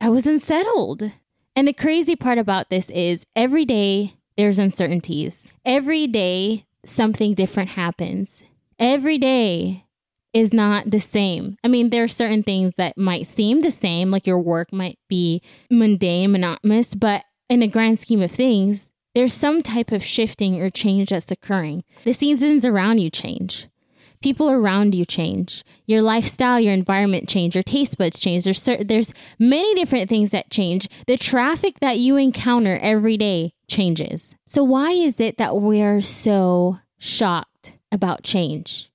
I 0.00 0.08
was 0.08 0.24
unsettled. 0.24 1.10
And 1.56 1.66
the 1.66 1.72
crazy 1.72 2.14
part 2.14 2.38
about 2.38 2.70
this 2.70 2.90
is 2.90 3.26
every 3.34 3.64
day 3.64 4.14
there's 4.36 4.60
uncertainties. 4.60 5.48
Every 5.64 6.06
day 6.06 6.64
something 6.86 7.34
different 7.34 7.70
happens. 7.70 8.44
Every 8.78 9.18
day 9.18 9.84
is 10.32 10.52
not 10.52 10.92
the 10.92 11.00
same. 11.00 11.58
I 11.64 11.68
mean, 11.68 11.90
there 11.90 12.04
are 12.04 12.08
certain 12.08 12.44
things 12.44 12.76
that 12.76 12.96
might 12.96 13.26
seem 13.26 13.62
the 13.62 13.72
same, 13.72 14.10
like 14.10 14.28
your 14.28 14.38
work 14.38 14.72
might 14.72 14.98
be 15.08 15.42
mundane, 15.68 16.30
monotonous, 16.30 16.94
but 16.94 17.24
in 17.50 17.58
the 17.60 17.66
grand 17.66 17.98
scheme 17.98 18.22
of 18.22 18.30
things, 18.30 18.90
There's 19.14 19.34
some 19.34 19.62
type 19.62 19.92
of 19.92 20.02
shifting 20.02 20.62
or 20.62 20.70
change 20.70 21.10
that's 21.10 21.30
occurring. 21.30 21.84
The 22.04 22.14
seasons 22.14 22.64
around 22.64 23.00
you 23.00 23.10
change. 23.10 23.68
People 24.22 24.50
around 24.50 24.94
you 24.94 25.04
change. 25.04 25.64
Your 25.84 26.00
lifestyle, 26.00 26.58
your 26.60 26.72
environment 26.72 27.28
change. 27.28 27.54
Your 27.54 27.62
taste 27.62 27.98
buds 27.98 28.18
change. 28.18 28.44
There's 28.44 28.62
certain, 28.62 28.86
there's 28.86 29.12
many 29.38 29.74
different 29.74 30.08
things 30.08 30.30
that 30.30 30.50
change. 30.50 30.88
The 31.06 31.18
traffic 31.18 31.80
that 31.80 31.98
you 31.98 32.16
encounter 32.16 32.78
every 32.80 33.16
day 33.16 33.52
changes. 33.68 34.34
So 34.46 34.62
why 34.62 34.92
is 34.92 35.20
it 35.20 35.38
that 35.38 35.56
we're 35.56 36.00
so 36.00 36.78
shocked 36.98 37.72
about 37.90 38.22
change? 38.22 38.90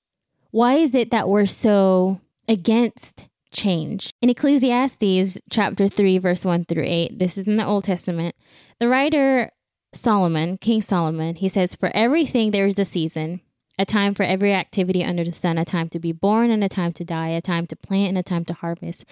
Why 0.49 0.75
is 0.75 0.95
it 0.95 1.11
that 1.11 1.27
we're 1.27 1.45
so 1.45 2.21
against 2.47 3.25
change? 3.51 4.09
In 4.21 4.29
Ecclesiastes 4.29 5.39
chapter 5.49 5.87
3 5.87 6.17
verse 6.17 6.45
1 6.45 6.65
through 6.65 6.85
8, 6.85 7.19
this 7.19 7.37
is 7.37 7.47
in 7.47 7.57
the 7.57 7.65
Old 7.65 7.83
Testament. 7.83 8.33
The 8.79 8.87
writer 8.87 9.51
Solomon, 9.97 10.57
King 10.57 10.81
Solomon, 10.81 11.35
he 11.35 11.49
says, 11.49 11.75
For 11.75 11.91
everything 11.95 12.51
there 12.51 12.67
is 12.67 12.79
a 12.79 12.85
season, 12.85 13.41
a 13.77 13.85
time 13.85 14.15
for 14.15 14.23
every 14.23 14.53
activity 14.53 15.03
under 15.03 15.23
the 15.23 15.31
sun, 15.31 15.57
a 15.57 15.65
time 15.65 15.89
to 15.89 15.99
be 15.99 16.11
born 16.11 16.49
and 16.51 16.63
a 16.63 16.69
time 16.69 16.93
to 16.93 17.03
die, 17.03 17.29
a 17.29 17.41
time 17.41 17.67
to 17.67 17.75
plant 17.75 18.09
and 18.09 18.17
a 18.17 18.23
time 18.23 18.45
to 18.45 18.53
harvest, 18.53 19.05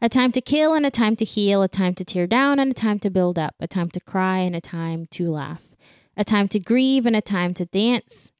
a 0.00 0.08
time 0.08 0.30
to 0.32 0.40
kill 0.40 0.74
and 0.74 0.84
a 0.84 0.90
time 0.90 1.16
to 1.16 1.24
heal, 1.24 1.62
a 1.62 1.68
time 1.68 1.94
to 1.94 2.04
tear 2.04 2.26
down 2.26 2.58
and 2.58 2.70
a 2.72 2.74
time 2.74 2.98
to 3.00 3.10
build 3.10 3.38
up, 3.38 3.54
a 3.60 3.66
time 3.66 3.90
to 3.90 4.00
cry 4.00 4.38
and 4.38 4.54
a 4.54 4.60
time 4.60 5.06
to 5.12 5.30
laugh, 5.30 5.74
a 6.16 6.24
time 6.24 6.48
to 6.48 6.60
grieve 6.60 7.06
and 7.06 7.16
a 7.16 7.22
time 7.22 7.54
to 7.54 7.64
dance, 7.64 8.30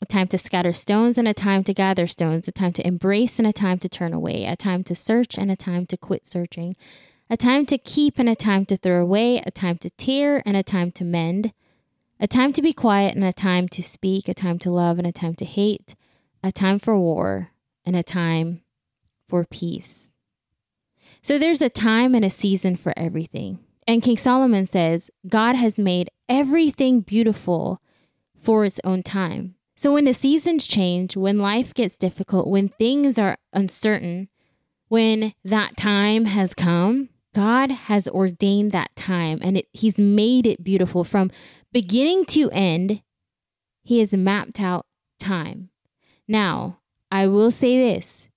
a 0.00 0.06
time 0.06 0.26
to 0.26 0.38
scatter 0.38 0.72
stones 0.72 1.16
and 1.16 1.28
a 1.28 1.34
time 1.34 1.62
to 1.64 1.72
gather 1.72 2.06
stones, 2.06 2.48
a 2.48 2.52
time 2.52 2.72
to 2.72 2.86
embrace 2.86 3.38
and 3.38 3.46
a 3.46 3.52
time 3.52 3.78
to 3.78 3.88
turn 3.88 4.12
away, 4.12 4.44
a 4.44 4.56
time 4.56 4.82
to 4.84 4.94
search 4.94 5.38
and 5.38 5.50
a 5.50 5.56
time 5.56 5.86
to 5.86 5.96
quit 5.96 6.26
searching 6.26 6.76
a 7.32 7.36
time 7.38 7.64
to 7.64 7.78
keep 7.78 8.18
and 8.18 8.28
a 8.28 8.36
time 8.36 8.66
to 8.66 8.76
throw 8.76 9.00
away, 9.00 9.38
a 9.46 9.50
time 9.50 9.78
to 9.78 9.88
tear 9.88 10.42
and 10.44 10.54
a 10.54 10.62
time 10.62 10.92
to 10.92 11.02
mend, 11.02 11.54
a 12.20 12.26
time 12.26 12.52
to 12.52 12.60
be 12.60 12.74
quiet 12.74 13.14
and 13.14 13.24
a 13.24 13.32
time 13.32 13.70
to 13.70 13.82
speak, 13.82 14.28
a 14.28 14.34
time 14.34 14.58
to 14.58 14.70
love 14.70 14.98
and 14.98 15.06
a 15.06 15.12
time 15.12 15.34
to 15.34 15.46
hate, 15.46 15.94
a 16.44 16.52
time 16.52 16.78
for 16.78 16.94
war 16.94 17.48
and 17.86 17.96
a 17.96 18.02
time 18.02 18.60
for 19.30 19.46
peace. 19.46 20.12
So 21.22 21.38
there's 21.38 21.62
a 21.62 21.70
time 21.70 22.14
and 22.14 22.22
a 22.22 22.28
season 22.28 22.76
for 22.76 22.92
everything. 22.98 23.60
And 23.88 24.02
King 24.02 24.18
Solomon 24.18 24.66
says, 24.66 25.10
God 25.26 25.56
has 25.56 25.78
made 25.78 26.10
everything 26.28 27.00
beautiful 27.00 27.80
for 28.42 28.66
its 28.66 28.78
own 28.84 29.02
time. 29.02 29.54
So 29.74 29.94
when 29.94 30.04
the 30.04 30.12
seasons 30.12 30.66
change, 30.66 31.16
when 31.16 31.38
life 31.38 31.72
gets 31.72 31.96
difficult, 31.96 32.46
when 32.46 32.68
things 32.68 33.18
are 33.18 33.38
uncertain, 33.54 34.28
when 34.88 35.32
that 35.42 35.78
time 35.78 36.26
has 36.26 36.52
come, 36.52 37.08
God 37.34 37.70
has 37.70 38.08
ordained 38.08 38.72
that 38.72 38.94
time 38.96 39.38
and 39.42 39.58
it, 39.58 39.68
He's 39.72 39.98
made 39.98 40.46
it 40.46 40.62
beautiful 40.62 41.04
from 41.04 41.30
beginning 41.72 42.24
to 42.26 42.50
end. 42.50 43.02
He 43.82 43.98
has 43.98 44.12
mapped 44.12 44.60
out 44.60 44.86
time. 45.18 45.70
Now, 46.28 46.78
I 47.10 47.26
will 47.26 47.50
say 47.50 47.76
this 47.78 48.28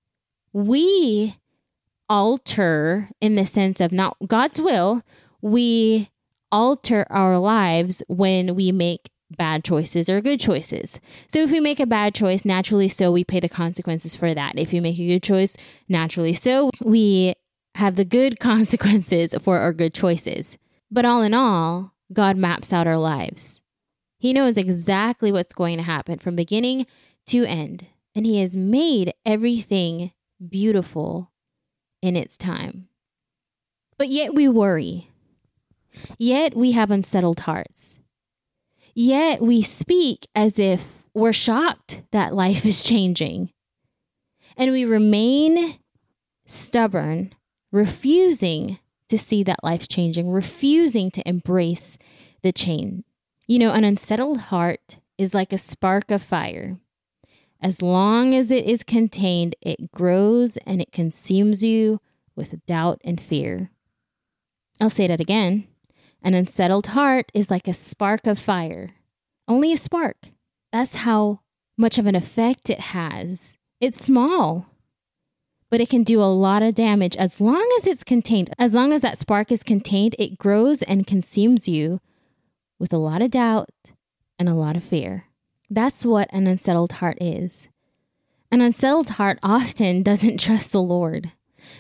we 0.54 1.38
alter 2.10 3.10
in 3.20 3.36
the 3.36 3.46
sense 3.46 3.82
of 3.82 3.92
not 3.92 4.18
God's 4.28 4.62
will, 4.62 5.02
we 5.42 6.10
alter 6.52 7.06
our 7.10 7.38
lives 7.38 8.04
when 8.08 8.56
we 8.56 8.72
make 8.72 9.10
bad 9.38 9.64
choices 9.64 10.10
or 10.10 10.22
good 10.22 10.40
choices. 10.40 11.00
So 11.28 11.40
if 11.40 11.52
we 11.52 11.60
make 11.60 11.80
a 11.80 11.86
bad 11.86 12.14
choice, 12.14 12.46
naturally 12.46 12.90
so 12.90 13.12
we 13.12 13.24
pay 13.24 13.40
the 13.40 13.50
consequences 13.50 14.16
for 14.16 14.34
that. 14.34 14.58
If 14.58 14.72
you 14.72 14.82
make 14.82 15.00
a 15.00 15.08
good 15.08 15.24
choice, 15.24 15.58
naturally 15.90 16.34
so 16.34 16.70
we 16.82 17.34
have 17.76 17.96
the 17.96 18.06
good 18.06 18.40
consequences 18.40 19.36
for 19.42 19.60
our 19.60 19.74
good 19.74 19.94
choices. 19.94 20.58
But 20.92 21.06
all 21.06 21.22
in 21.22 21.34
all, 21.34 21.94
God 22.12 22.38
maps 22.38 22.74
out 22.74 22.88
our 22.88 22.98
lives. 22.98 23.62
He 24.18 24.34
knows 24.34 24.58
exactly 24.58 25.32
what's 25.32 25.54
going 25.54 25.78
to 25.78 25.84
happen 25.84 26.20
from 26.20 26.36
beginning 26.36 26.88
to 27.28 27.44
end, 27.46 27.88
and 28.16 28.26
He 28.26 28.40
has 28.40 28.56
made 28.56 29.14
everything 29.26 30.12
beautiful 30.50 31.32
in 32.02 32.16
its 32.16 32.38
time. 32.38 32.88
But 33.98 34.10
yet 34.10 34.34
we 34.34 34.48
worry. 34.48 35.10
Yet 36.18 36.56
we 36.56 36.74
have 36.74 36.92
unsettled 36.92 37.42
hearts. 37.42 38.00
Yet 38.94 39.42
we 39.42 39.62
speak 39.62 40.28
as 40.36 40.60
if 40.60 41.04
we're 41.14 41.34
shocked 41.34 42.02
that 42.12 42.34
life 42.34 42.66
is 42.66 42.84
changing. 42.84 43.52
And 44.58 44.72
we 44.72 44.86
remain 44.86 45.80
stubborn 46.46 47.34
refusing 47.72 48.80
to 49.10 49.18
see 49.18 49.44
that 49.44 49.64
life 49.64 49.88
changing, 49.88 50.30
refusing 50.30 51.12
to 51.12 51.28
embrace 51.28 51.98
the 52.42 52.52
change. 52.52 53.04
You 53.48 53.60
know, 53.60 53.72
an 53.72 53.84
unsettled 53.84 54.40
heart 54.42 54.98
is 55.18 55.34
like 55.34 55.54
a 55.54 55.58
spark 55.58 56.10
of 56.12 56.24
fire. 56.24 56.78
As 57.62 57.82
long 57.82 58.34
as 58.34 58.52
it 58.52 58.66
is 58.66 58.84
contained, 58.84 59.56
it 59.62 59.92
grows 59.92 60.58
and 60.66 60.82
it 60.82 60.92
consumes 60.92 61.64
you 61.64 62.02
with 62.36 62.66
doubt 62.66 63.00
and 63.04 63.20
fear. 63.20 63.72
I'll 64.80 64.90
say 64.90 65.08
that 65.08 65.22
again. 65.22 65.68
An 66.22 66.34
unsettled 66.34 66.88
heart 66.88 67.32
is 67.34 67.52
like 67.52 67.68
a 67.68 67.74
spark 67.74 68.28
of 68.28 68.40
fire. 68.40 68.92
Only 69.48 69.72
a 69.72 69.78
spark. 69.78 70.18
That's 70.72 70.96
how 70.96 71.42
much 71.78 71.98
of 71.98 72.08
an 72.08 72.16
effect 72.16 72.70
it 72.70 72.80
has. 72.80 73.58
It's 73.80 74.04
small, 74.04 74.68
but 75.70 75.82
it 75.82 75.90
can 75.90 76.04
do 76.04 76.22
a 76.22 76.26
lot 76.26 76.64
of 76.64 76.76
damage 76.76 77.16
as 77.16 77.42
long 77.42 77.68
as 77.78 77.88
it's 77.88 78.04
contained. 78.04 78.54
As 78.58 78.76
long 78.76 78.94
as 78.94 79.02
that 79.02 79.18
spark 79.18 79.52
is 79.52 79.64
contained, 79.64 80.16
it 80.20 80.38
grows 80.38 80.82
and 80.82 81.08
consumes 81.08 81.68
you 81.68 82.00
with 82.80 82.94
a 82.94 82.98
lot 82.98 83.22
of 83.22 83.32
doubt 83.32 83.70
and 84.38 84.48
a 84.48 84.54
lot 84.54 84.76
of 84.76 84.84
fear. 84.84 85.26
That's 85.70 86.06
what 86.06 86.30
an 86.32 86.48
unsettled 86.48 86.94
heart 86.94 87.18
is. 87.20 87.68
An 88.52 88.62
unsettled 88.62 89.10
heart 89.12 89.40
often 89.42 90.04
doesn't 90.04 90.40
trust 90.40 90.72
the 90.72 90.82
Lord. 90.82 91.32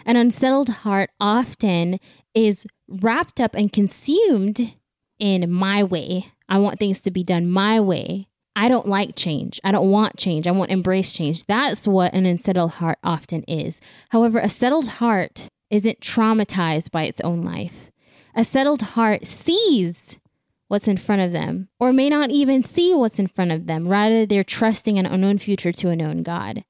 An 0.05 0.15
unsettled 0.15 0.69
heart 0.69 1.11
often 1.19 1.99
is 2.33 2.65
wrapped 2.87 3.39
up 3.39 3.53
and 3.53 3.71
consumed 3.71 4.73
in 5.19 5.51
my 5.51 5.83
way. 5.83 6.31
I 6.49 6.57
want 6.57 6.79
things 6.79 7.01
to 7.01 7.11
be 7.11 7.23
done 7.23 7.49
my 7.49 7.79
way. 7.79 8.27
I 8.55 8.69
don't 8.69 8.87
like 8.87 9.15
change. 9.15 9.59
I 9.63 9.71
don't 9.71 9.91
want 9.91 10.17
change. 10.17 10.47
I 10.47 10.51
won't 10.51 10.71
embrace 10.71 11.11
change. 11.11 11.45
That's 11.45 11.87
what 11.87 12.13
an 12.13 12.25
unsettled 12.25 12.75
heart 12.75 12.99
often 13.03 13.43
is. 13.43 13.81
However, 14.09 14.39
a 14.39 14.49
settled 14.49 14.87
heart 14.87 15.49
isn't 15.69 15.99
traumatized 15.99 16.91
by 16.91 17.03
its 17.03 17.19
own 17.21 17.41
life. 17.43 17.91
A 18.33 18.43
settled 18.43 18.81
heart 18.81 19.27
sees 19.27 20.19
what's 20.67 20.87
in 20.87 20.97
front 20.97 21.21
of 21.21 21.31
them, 21.31 21.69
or 21.79 21.93
may 21.93 22.09
not 22.09 22.31
even 22.31 22.63
see 22.63 22.93
what's 22.93 23.19
in 23.19 23.27
front 23.27 23.51
of 23.51 23.67
them. 23.67 23.87
Rather, 23.87 24.25
they're 24.25 24.43
trusting 24.43 24.97
an 24.97 25.05
unknown 25.05 25.37
future 25.37 25.71
to 25.71 25.89
a 25.89 25.95
known 25.95 26.23
God. 26.23 26.63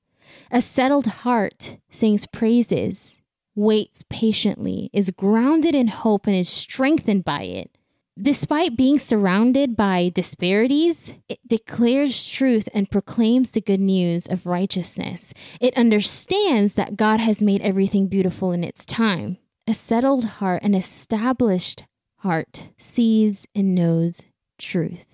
A 0.51 0.61
settled 0.61 1.07
heart 1.07 1.77
sings 1.89 2.25
praises, 2.25 3.17
waits 3.55 4.03
patiently, 4.09 4.89
is 4.91 5.11
grounded 5.11 5.75
in 5.75 5.87
hope, 5.87 6.27
and 6.27 6.35
is 6.35 6.49
strengthened 6.49 7.23
by 7.23 7.43
it. 7.43 7.74
Despite 8.21 8.77
being 8.77 8.97
surrounded 8.97 9.75
by 9.75 10.09
disparities, 10.15 11.13
it 11.27 11.39
declares 11.45 12.25
truth 12.25 12.69
and 12.73 12.89
proclaims 12.89 13.51
the 13.51 13.59
good 13.59 13.81
news 13.81 14.25
of 14.25 14.45
righteousness. 14.45 15.33
It 15.59 15.75
understands 15.75 16.75
that 16.75 16.95
God 16.95 17.19
has 17.19 17.41
made 17.41 17.61
everything 17.61 18.07
beautiful 18.07 18.53
in 18.53 18.63
its 18.63 18.85
time. 18.85 19.37
A 19.67 19.73
settled 19.73 20.25
heart, 20.25 20.63
an 20.63 20.75
established 20.75 21.83
heart, 22.19 22.69
sees 22.77 23.47
and 23.53 23.75
knows 23.75 24.21
truth. 24.57 25.07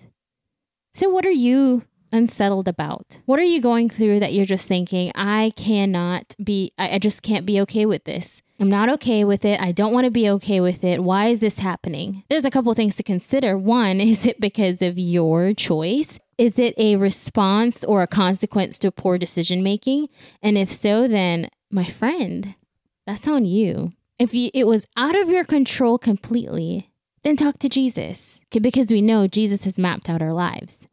So, 0.92 1.08
what 1.08 1.26
are 1.26 1.30
you 1.30 1.82
unsettled 2.12 2.68
about? 2.68 3.18
What 3.26 3.40
are 3.40 3.44
you 3.44 3.60
going 3.60 3.88
through 3.88 4.20
that 4.20 4.32
you're 4.32 4.44
just 4.44 4.68
thinking, 4.68 5.10
I 5.16 5.52
cannot 5.56 6.36
be, 6.42 6.72
I, 6.78 7.00
just 7.00 7.22
can't 7.22 7.46
be 7.46 7.60
okay 7.62 7.84
with 7.84 8.04
this? 8.04 8.42
I'm 8.62 8.70
not 8.70 8.88
okay 8.90 9.24
with 9.24 9.44
it. 9.44 9.60
I 9.60 9.72
don't 9.72 9.92
want 9.92 10.04
to 10.04 10.10
be 10.12 10.30
okay 10.30 10.60
with 10.60 10.84
it. 10.84 11.02
Why 11.02 11.26
is 11.26 11.40
this 11.40 11.58
happening? 11.58 12.22
There's 12.30 12.44
a 12.44 12.50
couple 12.50 12.72
things 12.74 12.94
to 12.94 13.02
consider. 13.02 13.58
One, 13.58 14.00
is 14.00 14.24
it 14.24 14.40
because 14.40 14.80
of 14.80 14.96
your 14.96 15.52
choice? 15.52 16.20
Is 16.38 16.60
it 16.60 16.72
a 16.78 16.94
response 16.94 17.82
or 17.82 18.02
a 18.02 18.06
consequence 18.06 18.78
to 18.78 18.92
poor 18.92 19.18
decision 19.18 19.64
making? 19.64 20.10
And 20.40 20.56
if 20.56 20.70
so, 20.70 21.08
then 21.08 21.48
my 21.72 21.86
friend, 21.86 22.54
that's 23.04 23.26
on 23.26 23.44
you. 23.44 23.94
If 24.20 24.32
you, 24.32 24.52
it 24.54 24.68
was 24.68 24.86
out 24.96 25.16
of 25.16 25.28
your 25.28 25.42
control 25.42 25.98
completely, 25.98 26.88
then 27.24 27.36
talk 27.36 27.58
to 27.58 27.68
Jesus 27.68 28.40
because 28.52 28.92
we 28.92 29.02
know 29.02 29.26
Jesus 29.26 29.64
has 29.64 29.76
mapped 29.76 30.08
out 30.08 30.22
our 30.22 30.32
lives 30.32 30.86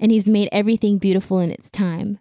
and 0.00 0.10
He's 0.10 0.28
made 0.28 0.48
everything 0.50 0.98
beautiful 0.98 1.38
in 1.38 1.52
its 1.52 1.70
time. 1.70 2.18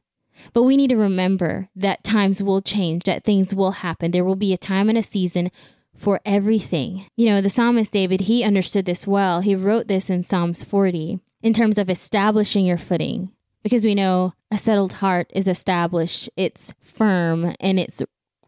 But 0.53 0.63
we 0.63 0.77
need 0.77 0.89
to 0.89 0.97
remember 0.97 1.69
that 1.75 2.03
times 2.03 2.41
will 2.41 2.61
change, 2.61 3.03
that 3.03 3.23
things 3.23 3.53
will 3.53 3.71
happen. 3.71 4.11
There 4.11 4.25
will 4.25 4.35
be 4.35 4.53
a 4.53 4.57
time 4.57 4.89
and 4.89 4.97
a 4.97 5.03
season 5.03 5.51
for 5.95 6.21
everything. 6.25 7.07
You 7.15 7.27
know, 7.27 7.41
the 7.41 7.49
psalmist 7.49 7.91
David, 7.91 8.21
he 8.21 8.43
understood 8.43 8.85
this 8.85 9.07
well. 9.07 9.41
He 9.41 9.55
wrote 9.55 9.87
this 9.87 10.09
in 10.09 10.23
Psalms 10.23 10.63
40 10.63 11.19
in 11.41 11.53
terms 11.53 11.77
of 11.77 11.89
establishing 11.89 12.65
your 12.65 12.77
footing, 12.77 13.31
because 13.63 13.85
we 13.85 13.95
know 13.95 14.33
a 14.51 14.57
settled 14.57 14.93
heart 14.93 15.31
is 15.33 15.47
established, 15.47 16.29
it's 16.35 16.73
firm, 16.81 17.55
and 17.59 17.79
it's 17.79 18.01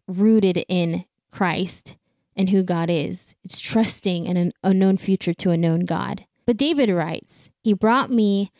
rooted 0.08 0.64
in 0.68 1.06
Christ 1.32 1.98
and 2.36 2.50
who 2.50 2.64
God 2.64 2.90
is. 2.90 3.36
It's 3.44 3.60
trusting 3.60 4.26
in 4.26 4.38
an 4.38 4.54
unknown 4.64 4.98
future 4.98 5.34
to 5.36 5.52
a 5.52 5.58
known 5.58 5.82
God. 5.82 6.26
But 6.46 6.58
David 6.58 6.90
writes, 6.90 7.50
He 7.62 7.74
brought 7.74 8.10
me 8.10 8.52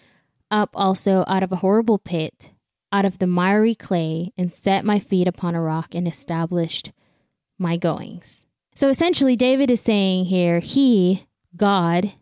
up 0.52 0.72
also 0.74 1.24
out 1.28 1.44
of 1.44 1.52
a 1.52 1.58
horrible 1.58 1.98
pit, 1.98 2.52
out 2.92 3.06
of 3.06 3.20
the 3.20 3.28
miry 3.28 3.76
clay, 3.76 4.32
and 4.38 4.52
set 4.52 4.86
my 4.86 5.00
feet 5.00 5.28
upon 5.28 5.56
a 5.56 5.62
rock 5.62 5.94
and 5.94 6.08
established 6.08 6.92
my 7.58 7.78
goings. 7.78 8.46
So 8.76 8.90
essentially, 8.90 9.36
David 9.36 9.70
is 9.70 9.82
saying 9.82 10.26
here, 10.26 10.60
He, 10.60 11.28
God, 11.56 12.14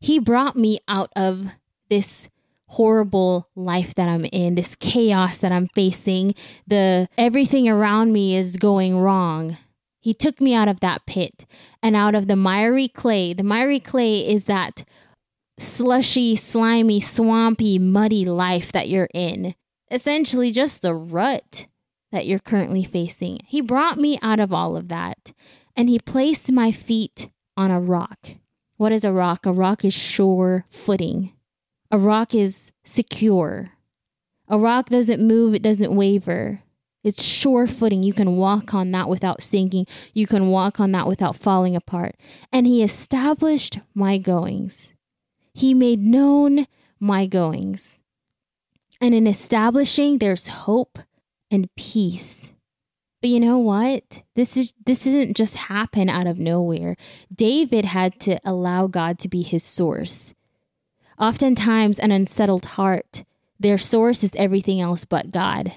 He 0.00 0.18
brought 0.18 0.56
me 0.56 0.80
out 0.88 1.10
of 1.14 1.48
this 1.88 2.28
horrible 2.68 3.48
life 3.54 3.94
that 3.94 4.08
I'm 4.08 4.26
in, 4.26 4.54
this 4.54 4.76
chaos 4.76 5.38
that 5.40 5.52
I'm 5.52 5.68
facing, 5.68 6.34
the 6.66 7.08
everything 7.16 7.68
around 7.68 8.12
me 8.12 8.36
is 8.36 8.56
going 8.56 8.98
wrong. 8.98 9.56
He 10.00 10.14
took 10.14 10.40
me 10.40 10.54
out 10.54 10.68
of 10.68 10.80
that 10.80 11.06
pit 11.06 11.44
and 11.82 11.96
out 11.96 12.14
of 12.14 12.28
the 12.28 12.36
miry 12.36 12.88
clay. 12.88 13.32
The 13.32 13.42
miry 13.42 13.80
clay 13.80 14.26
is 14.26 14.44
that 14.44 14.84
slushy, 15.58 16.36
slimy, 16.36 17.00
swampy, 17.00 17.78
muddy 17.78 18.24
life 18.24 18.70
that 18.72 18.88
you're 18.88 19.08
in. 19.12 19.54
Essentially, 19.90 20.52
just 20.52 20.82
the 20.82 20.94
rut 20.94 21.66
that 22.12 22.26
you're 22.26 22.38
currently 22.38 22.84
facing. 22.84 23.40
He 23.46 23.60
brought 23.60 23.98
me 23.98 24.18
out 24.22 24.40
of 24.40 24.52
all 24.52 24.76
of 24.76 24.88
that 24.88 25.32
and 25.76 25.88
he 25.88 25.98
placed 25.98 26.50
my 26.50 26.72
feet 26.72 27.30
on 27.56 27.70
a 27.70 27.80
rock. 27.80 28.30
What 28.76 28.92
is 28.92 29.04
a 29.04 29.12
rock? 29.12 29.46
A 29.46 29.52
rock 29.52 29.84
is 29.84 29.94
sure 29.94 30.66
footing. 30.70 31.32
A 31.90 31.98
rock 31.98 32.34
is 32.34 32.72
secure. 32.84 33.68
A 34.48 34.58
rock 34.58 34.88
doesn't 34.88 35.26
move, 35.26 35.54
it 35.54 35.62
doesn't 35.62 35.94
waver. 35.94 36.62
It's 37.04 37.22
sure 37.22 37.66
footing. 37.66 38.02
You 38.02 38.12
can 38.12 38.36
walk 38.36 38.74
on 38.74 38.90
that 38.90 39.08
without 39.08 39.42
sinking. 39.42 39.86
You 40.14 40.26
can 40.26 40.48
walk 40.48 40.80
on 40.80 40.92
that 40.92 41.06
without 41.06 41.36
falling 41.36 41.76
apart. 41.76 42.16
And 42.52 42.66
he 42.66 42.82
established 42.82 43.78
my 43.94 44.18
goings. 44.18 44.92
He 45.54 45.74
made 45.74 46.00
known 46.00 46.66
my 46.98 47.26
goings. 47.26 47.98
And 49.00 49.14
in 49.14 49.26
establishing, 49.26 50.18
there's 50.18 50.48
hope 50.48 50.98
and 51.50 51.68
peace. 51.76 52.52
But 53.20 53.30
you 53.30 53.40
know 53.40 53.58
what? 53.58 54.22
This 54.34 54.56
is 54.56 54.74
this 54.86 55.02
didn't 55.02 55.36
just 55.36 55.56
happen 55.56 56.08
out 56.08 56.26
of 56.26 56.38
nowhere. 56.38 56.96
David 57.34 57.84
had 57.84 58.20
to 58.20 58.38
allow 58.44 58.86
God 58.86 59.18
to 59.20 59.28
be 59.28 59.42
his 59.42 59.64
source. 59.64 60.34
Oftentimes 61.18 61.98
an 61.98 62.12
unsettled 62.12 62.64
heart, 62.64 63.24
their 63.58 63.78
source 63.78 64.22
is 64.22 64.36
everything 64.36 64.80
else 64.80 65.04
but 65.04 65.32
God. 65.32 65.72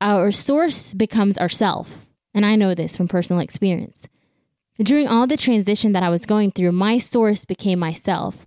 Our 0.00 0.30
source 0.30 0.92
becomes 0.92 1.38
ourself, 1.38 2.06
and 2.34 2.44
I 2.44 2.56
know 2.56 2.74
this 2.74 2.96
from 2.96 3.08
personal 3.08 3.40
experience. 3.40 4.06
During 4.78 5.08
all 5.08 5.26
the 5.26 5.38
transition 5.38 5.92
that 5.92 6.02
I 6.02 6.10
was 6.10 6.26
going 6.26 6.50
through, 6.50 6.72
my 6.72 6.98
source 6.98 7.46
became 7.46 7.78
myself. 7.78 8.44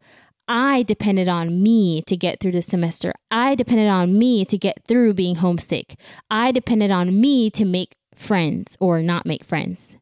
I 0.48 0.84
depended 0.84 1.27
on 1.27 1.62
me 1.62 2.01
to 2.04 2.16
get 2.16 2.39
through 2.39 2.54
the 2.54 2.62
semester. 2.62 3.13
I 3.30 3.56
depended 3.56 3.89
on 3.89 4.18
me 4.18 4.46
to 4.46 4.58
get 4.58 4.84
through 4.88 5.13
being 5.13 5.36
homesick. 5.36 6.00
I 6.30 6.51
depended 6.51 6.89
on 6.89 7.20
me 7.20 7.50
to 7.51 7.66
make 7.66 7.96
friends 8.16 8.77
or 8.80 9.01
not 9.01 9.25
make 9.25 9.44
friends. 9.44 9.98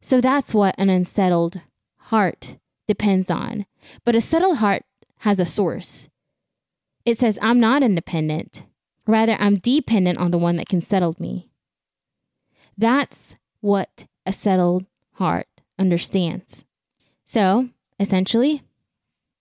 So 0.00 0.20
that's 0.20 0.54
what 0.54 0.74
an 0.78 0.88
unsettled 0.88 1.60
heart 2.04 2.56
depends 2.88 3.30
on. 3.30 3.66
But 4.04 4.16
a 4.16 4.20
settled 4.20 4.58
heart 4.58 4.84
has 5.18 5.38
a 5.38 5.44
source. 5.44 6.08
It 7.04 7.18
says, 7.18 7.38
I'm 7.42 7.60
not 7.60 7.82
independent. 7.82 8.64
Rather, 9.06 9.36
I'm 9.38 9.56
dependent 9.56 10.18
on 10.18 10.30
the 10.30 10.38
one 10.38 10.56
that 10.56 10.68
can 10.68 10.80
settle 10.80 11.14
me. 11.18 11.50
That's 12.76 13.36
what 13.60 14.06
a 14.24 14.32
settled 14.32 14.86
heart 15.14 15.48
understands. 15.78 16.64
So, 17.26 17.68
essentially, 17.98 18.62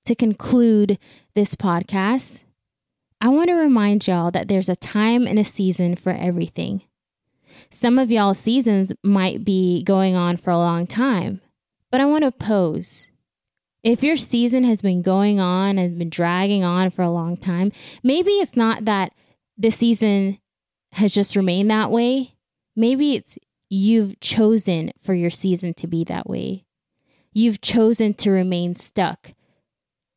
to 0.09 0.15
conclude 0.15 0.97
this 1.35 1.53
podcast, 1.53 2.41
I 3.21 3.27
want 3.29 3.49
to 3.49 3.53
remind 3.53 4.07
y'all 4.07 4.31
that 4.31 4.47
there's 4.47 4.67
a 4.67 4.75
time 4.75 5.27
and 5.27 5.37
a 5.37 5.43
season 5.43 5.95
for 5.95 6.11
everything. 6.11 6.81
Some 7.69 7.99
of 7.99 8.09
y'all 8.09 8.33
seasons 8.33 8.91
might 9.03 9.45
be 9.45 9.83
going 9.83 10.15
on 10.15 10.37
for 10.37 10.49
a 10.49 10.57
long 10.57 10.87
time, 10.87 11.41
but 11.91 12.01
I 12.01 12.05
want 12.05 12.23
to 12.23 12.31
pose. 12.31 13.05
If 13.83 14.01
your 14.01 14.17
season 14.17 14.63
has 14.63 14.81
been 14.81 15.03
going 15.03 15.39
on 15.39 15.77
and 15.77 15.99
been 15.99 16.09
dragging 16.09 16.63
on 16.63 16.89
for 16.89 17.03
a 17.03 17.11
long 17.11 17.37
time, 17.37 17.71
maybe 18.01 18.31
it's 18.31 18.55
not 18.55 18.85
that 18.85 19.13
the 19.59 19.69
season 19.69 20.39
has 20.93 21.13
just 21.13 21.35
remained 21.35 21.69
that 21.69 21.91
way. 21.91 22.33
Maybe 22.75 23.13
it's 23.13 23.37
you've 23.69 24.19
chosen 24.21 24.91
for 25.03 25.13
your 25.13 25.29
season 25.29 25.75
to 25.75 25.85
be 25.85 26.03
that 26.05 26.27
way. 26.27 26.65
You've 27.31 27.61
chosen 27.61 28.15
to 28.15 28.31
remain 28.31 28.75
stuck 28.75 29.33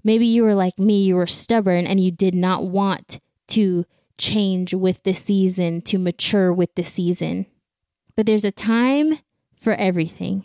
Maybe 0.05 0.27
you 0.27 0.43
were 0.43 0.55
like 0.55 0.79
me, 0.79 1.03
you 1.03 1.17
were 1.17 1.27
stubborn 1.27 1.87
and 1.87 2.01
you 2.01 2.11
did 2.11 2.35
not 2.35 2.67
want 2.67 3.21
to 3.49 3.85
change 4.19 4.75
with 4.75 5.03
the 5.03 5.13
season, 5.13 5.81
to 5.83 5.99
mature 5.99 6.53
with 6.53 6.75
the 6.75 6.85
season. 6.85 7.47
But 8.17 8.27
there's 8.27 8.45
a 8.45 8.53
time 8.53 9.19
for 9.61 9.75
everything. 9.75 10.45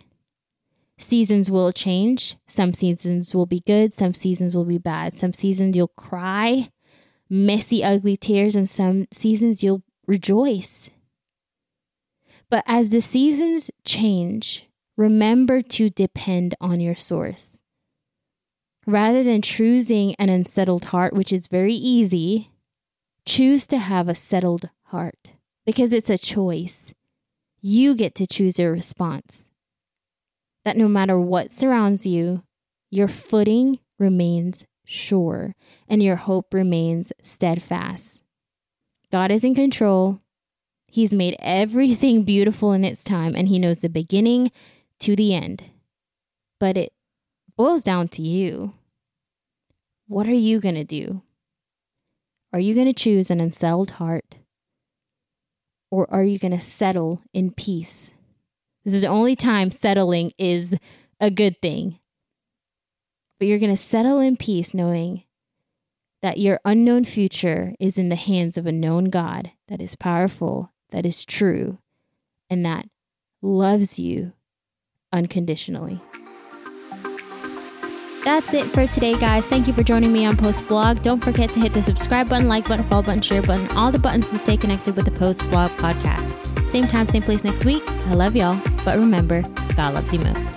Seasons 0.97 1.51
will 1.51 1.71
change. 1.71 2.37
Some 2.47 2.73
seasons 2.73 3.35
will 3.35 3.45
be 3.45 3.59
good, 3.59 3.93
some 3.93 4.13
seasons 4.13 4.55
will 4.55 4.65
be 4.65 4.79
bad. 4.79 5.17
Some 5.17 5.33
seasons 5.33 5.75
you'll 5.75 5.89
cry, 5.89 6.71
messy, 7.29 7.83
ugly 7.83 8.17
tears, 8.17 8.55
and 8.55 8.67
some 8.67 9.07
seasons 9.11 9.61
you'll 9.61 9.83
rejoice. 10.07 10.89
But 12.49 12.63
as 12.65 12.89
the 12.89 13.01
seasons 13.01 13.69
change, 13.85 14.67
remember 14.95 15.61
to 15.61 15.89
depend 15.89 16.55
on 16.61 16.79
your 16.79 16.95
source 16.95 17.59
rather 18.87 19.21
than 19.21 19.41
choosing 19.41 20.15
an 20.15 20.29
unsettled 20.29 20.85
heart, 20.85 21.13
which 21.13 21.33
is 21.33 21.47
very 21.47 21.73
easy, 21.73 22.49
choose 23.25 23.67
to 23.67 23.77
have 23.77 24.07
a 24.07 24.15
settled 24.15 24.69
heart 24.85 25.29
because 25.65 25.91
it's 25.91 26.09
a 26.09 26.17
choice. 26.17 26.93
You 27.61 27.93
get 27.93 28.15
to 28.15 28.25
choose 28.25 28.57
your 28.57 28.71
response. 28.71 29.49
That 30.63 30.77
no 30.77 30.87
matter 30.87 31.19
what 31.19 31.51
surrounds 31.51 32.05
you, 32.05 32.43
your 32.89 33.09
footing 33.09 33.79
remains 33.99 34.65
sure 34.85 35.53
and 35.89 36.01
your 36.01 36.15
hope 36.15 36.53
remains 36.53 37.11
steadfast. 37.21 38.21
God 39.11 39.31
is 39.31 39.43
in 39.43 39.53
control. 39.53 40.21
He's 40.87 41.13
made 41.13 41.35
everything 41.39 42.23
beautiful 42.23 42.71
in 42.71 42.85
its 42.85 43.03
time 43.03 43.35
and 43.35 43.49
He 43.49 43.59
knows 43.59 43.79
the 43.79 43.89
beginning 43.89 44.51
to 44.99 45.15
the 45.15 45.35
end. 45.35 45.63
But 46.59 46.77
it 46.77 46.93
boils 47.57 47.83
down 47.83 48.07
to 48.09 48.21
you. 48.21 48.73
What 50.07 50.27
are 50.27 50.33
you 50.33 50.59
going 50.61 50.75
to 50.75 50.85
do? 50.85 51.21
Are 52.53 52.59
you 52.59 52.73
going 52.73 52.87
to 52.87 52.93
choose 52.93 53.29
an 53.29 53.41
unsettled 53.41 53.91
heart? 53.91 54.35
Or 55.91 56.09
are 56.11 56.23
you 56.23 56.39
going 56.39 56.57
to 56.57 56.61
settle 56.61 57.21
in 57.33 57.51
peace? 57.51 58.13
This 58.85 58.93
is 58.93 59.01
the 59.01 59.09
only 59.09 59.35
time 59.35 59.69
settling 59.69 60.31
is 60.37 60.75
a 61.19 61.29
good 61.29 61.61
thing. 61.61 61.99
But 63.37 63.47
you're 63.47 63.59
going 63.59 63.75
to 63.75 63.81
settle 63.81 64.19
in 64.19 64.37
peace 64.37 64.73
knowing 64.73 65.23
that 66.21 66.39
your 66.39 66.59
unknown 66.63 67.05
future 67.05 67.73
is 67.79 67.97
in 67.97 68.09
the 68.09 68.15
hands 68.15 68.57
of 68.57 68.65
a 68.65 68.71
known 68.71 69.05
God 69.05 69.51
that 69.67 69.81
is 69.81 69.95
powerful, 69.95 70.71
that 70.91 71.05
is 71.05 71.25
true, 71.25 71.79
and 72.49 72.65
that 72.65 72.87
loves 73.41 73.99
you 73.99 74.31
unconditionally. 75.11 76.01
That's 78.27 78.53
it 78.53 78.65
for 78.65 78.85
today, 78.87 79.17
guys. 79.17 79.45
Thank 79.45 79.67
you 79.67 79.73
for 79.73 79.83
joining 79.83 80.11
me 80.11 80.25
on 80.25 80.35
Post 80.35 80.67
Blog. 80.67 81.01
Don't 81.01 81.23
forget 81.23 81.53
to 81.53 81.61
hit 81.61 81.71
the 81.71 81.81
subscribe 81.81 82.27
button, 82.27 82.49
like 82.49 82.67
button, 82.67 82.85
follow 82.89 83.03
button, 83.03 83.21
share 83.21 83.41
button, 83.41 83.65
all 83.69 83.89
the 83.89 83.99
buttons 83.99 84.29
to 84.31 84.37
stay 84.37 84.57
connected 84.57 84.97
with 84.97 85.05
the 85.05 85.11
Post 85.11 85.49
Blog 85.49 85.71
podcast. 85.77 86.35
Same 86.67 86.89
time, 86.89 87.07
same 87.07 87.21
place 87.21 87.45
next 87.45 87.63
week. 87.63 87.81
I 87.87 88.15
love 88.15 88.35
y'all. 88.35 88.59
But 88.83 88.99
remember, 88.99 89.43
God 89.77 89.93
loves 89.93 90.11
you 90.11 90.19
most. 90.19 90.53